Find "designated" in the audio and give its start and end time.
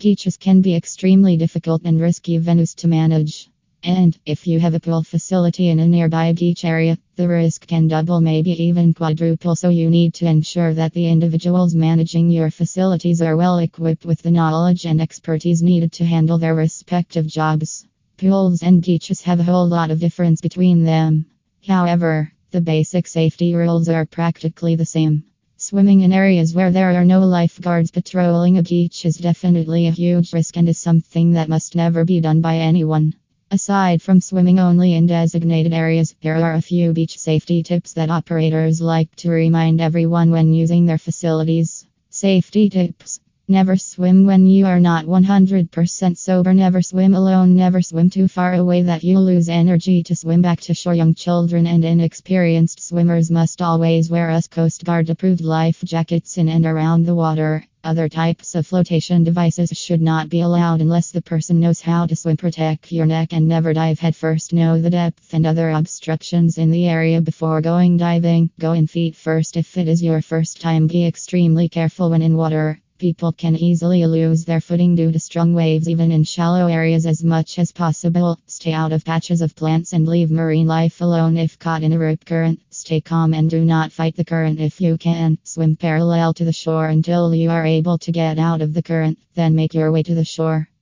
35.06-35.72